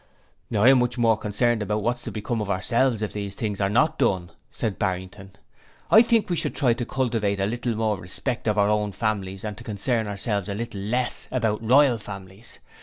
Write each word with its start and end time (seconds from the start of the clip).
'I 0.51 0.69
am 0.69 0.79
much 0.79 0.97
more 0.97 1.15
concerned 1.15 1.61
about 1.61 1.83
what 1.83 1.97
is 1.97 2.01
to 2.01 2.11
become 2.11 2.41
of 2.41 2.49
ourselves 2.49 3.03
if 3.03 3.13
these 3.13 3.35
things 3.35 3.61
are 3.61 3.69
not 3.69 3.99
done,' 3.99 4.31
replied 4.51 4.79
Barrington. 4.79 5.31
'I 5.91 6.01
think 6.01 6.27
we 6.27 6.35
should 6.35 6.55
try 6.55 6.73
to 6.73 6.85
cultivate 6.87 7.39
a 7.39 7.45
little 7.45 7.75
more 7.75 7.99
respect 8.01 8.47
of 8.47 8.57
our 8.57 8.67
own 8.69 8.93
families 8.93 9.43
and 9.43 9.55
to 9.59 9.63
concern 9.63 10.07
ourselves 10.07 10.49
a 10.49 10.55
little 10.55 10.81
less 10.81 11.27
about 11.31 11.63
"Royal" 11.63 11.99
Families. 11.99 12.57